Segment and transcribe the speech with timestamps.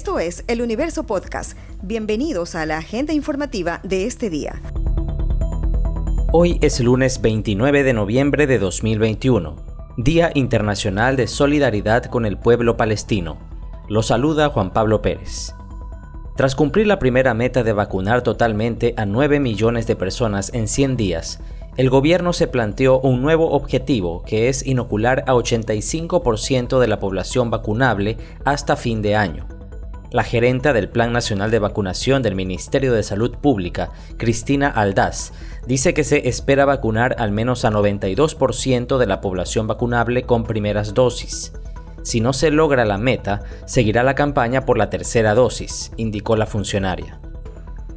[0.00, 1.58] Esto es El Universo Podcast.
[1.82, 4.62] Bienvenidos a la agenda informativa de este día.
[6.32, 9.56] Hoy es lunes 29 de noviembre de 2021,
[9.98, 13.36] Día Internacional de Solidaridad con el Pueblo Palestino.
[13.90, 15.54] Lo saluda Juan Pablo Pérez.
[16.34, 20.96] Tras cumplir la primera meta de vacunar totalmente a 9 millones de personas en 100
[20.96, 21.40] días,
[21.76, 27.50] el gobierno se planteó un nuevo objetivo que es inocular a 85% de la población
[27.50, 29.59] vacunable hasta fin de año.
[30.12, 35.32] La gerenta del Plan Nacional de Vacunación del Ministerio de Salud Pública, Cristina Aldaz,
[35.68, 40.94] dice que se espera vacunar al menos a 92% de la población vacunable con primeras
[40.94, 41.52] dosis.
[42.02, 46.46] Si no se logra la meta, seguirá la campaña por la tercera dosis, indicó la
[46.46, 47.20] funcionaria.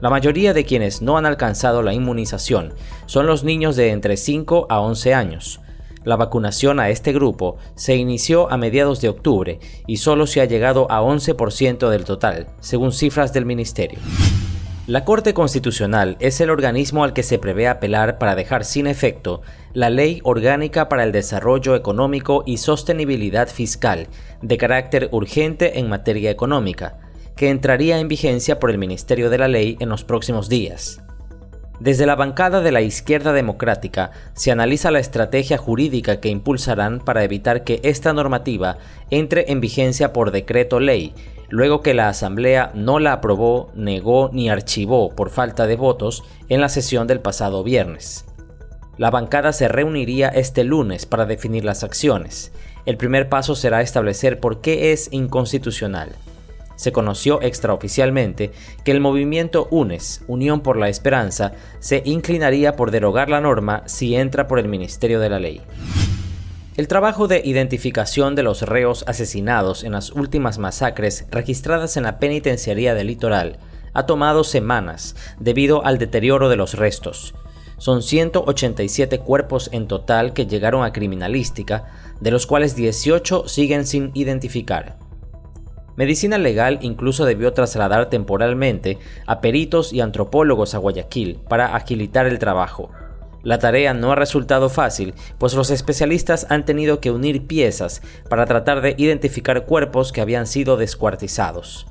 [0.00, 2.74] La mayoría de quienes no han alcanzado la inmunización
[3.06, 5.60] son los niños de entre 5 a 11 años,
[6.06, 10.44] la vacunación a este grupo se inició a mediados de octubre y solo se ha
[10.44, 13.98] llegado a 11% del total, según cifras del Ministerio.
[14.86, 19.42] La Corte Constitucional es el organismo al que se prevé apelar para dejar sin efecto
[19.72, 24.06] la Ley Orgánica para el Desarrollo Económico y Sostenibilidad Fiscal,
[24.42, 27.00] de carácter urgente en materia económica,
[27.34, 31.02] que entraría en vigencia por el Ministerio de la Ley en los próximos días.
[31.78, 37.22] Desde la bancada de la izquierda democrática se analiza la estrategia jurídica que impulsarán para
[37.22, 38.78] evitar que esta normativa
[39.10, 41.14] entre en vigencia por decreto ley,
[41.50, 46.62] luego que la Asamblea no la aprobó, negó ni archivó por falta de votos en
[46.62, 48.24] la sesión del pasado viernes.
[48.96, 52.52] La bancada se reuniría este lunes para definir las acciones.
[52.86, 56.16] El primer paso será establecer por qué es inconstitucional
[56.76, 58.52] se conoció extraoficialmente
[58.84, 64.14] que el movimiento UNES, Unión por la Esperanza, se inclinaría por derogar la norma si
[64.14, 65.62] entra por el Ministerio de la Ley.
[66.76, 72.18] El trabajo de identificación de los reos asesinados en las últimas masacres registradas en la
[72.18, 73.58] penitenciaría del litoral
[73.94, 77.34] ha tomado semanas debido al deterioro de los restos.
[77.78, 81.86] Son 187 cuerpos en total que llegaron a criminalística,
[82.20, 85.05] de los cuales 18 siguen sin identificar.
[85.96, 92.38] Medicina Legal incluso debió trasladar temporalmente a peritos y antropólogos a Guayaquil para agilitar el
[92.38, 92.90] trabajo.
[93.42, 98.44] La tarea no ha resultado fácil, pues los especialistas han tenido que unir piezas para
[98.44, 101.86] tratar de identificar cuerpos que habían sido descuartizados.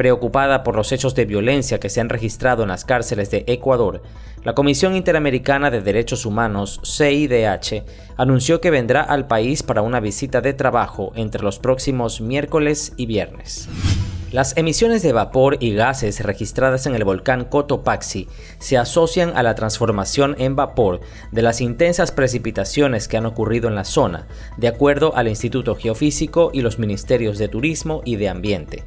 [0.00, 4.00] Preocupada por los hechos de violencia que se han registrado en las cárceles de Ecuador,
[4.44, 7.84] la Comisión Interamericana de Derechos Humanos, CIDH,
[8.16, 13.04] anunció que vendrá al país para una visita de trabajo entre los próximos miércoles y
[13.04, 13.68] viernes.
[14.32, 18.26] Las emisiones de vapor y gases registradas en el volcán Cotopaxi
[18.58, 21.00] se asocian a la transformación en vapor
[21.30, 26.52] de las intensas precipitaciones que han ocurrido en la zona, de acuerdo al Instituto Geofísico
[26.54, 28.84] y los Ministerios de Turismo y de Ambiente.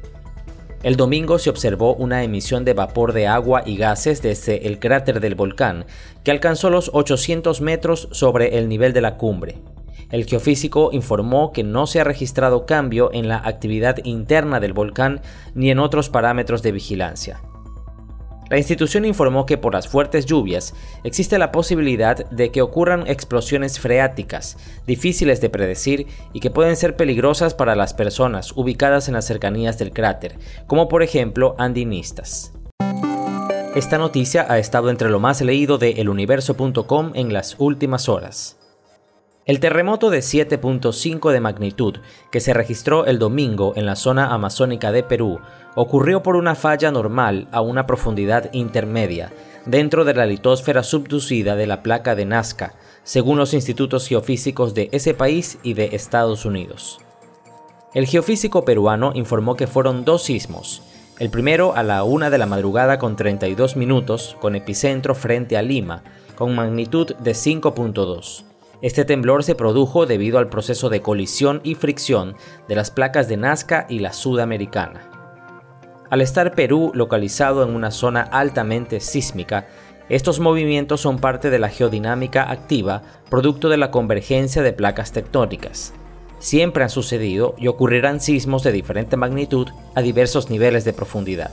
[0.84, 5.18] El domingo se observó una emisión de vapor de agua y gases desde el cráter
[5.20, 5.86] del volcán,
[6.22, 9.62] que alcanzó los 800 metros sobre el nivel de la cumbre.
[10.10, 15.22] El geofísico informó que no se ha registrado cambio en la actividad interna del volcán
[15.54, 17.40] ni en otros parámetros de vigilancia.
[18.50, 23.80] La institución informó que por las fuertes lluvias existe la posibilidad de que ocurran explosiones
[23.80, 24.56] freáticas,
[24.86, 29.78] difíciles de predecir y que pueden ser peligrosas para las personas ubicadas en las cercanías
[29.78, 32.52] del cráter, como por ejemplo andinistas.
[33.74, 38.56] Esta noticia ha estado entre lo más leído de eluniverso.com en las últimas horas.
[39.46, 41.98] El terremoto de 7.5 de magnitud
[42.30, 45.38] que se registró el domingo en la zona amazónica de Perú
[45.74, 49.34] ocurrió por una falla normal a una profundidad intermedia
[49.66, 54.88] dentro de la litosfera subducida de la placa de Nazca, según los institutos geofísicos de
[54.92, 57.00] ese país y de Estados Unidos.
[57.92, 60.82] El geofísico peruano informó que fueron dos sismos,
[61.18, 65.62] el primero a la una de la madrugada con 32 minutos, con epicentro frente a
[65.62, 66.02] Lima,
[66.34, 68.53] con magnitud de 5.2
[68.84, 72.36] este temblor se produjo debido al proceso de colisión y fricción
[72.68, 75.10] de las placas de Nazca y la sudamericana.
[76.10, 79.68] Al estar Perú localizado en una zona altamente sísmica,
[80.10, 83.00] estos movimientos son parte de la geodinámica activa,
[83.30, 85.94] producto de la convergencia de placas tectónicas.
[86.38, 91.52] Siempre han sucedido y ocurrirán sismos de diferente magnitud a diversos niveles de profundidad.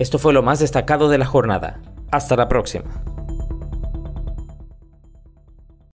[0.00, 1.80] Esto fue lo más destacado de la jornada.
[2.10, 3.04] Hasta la próxima.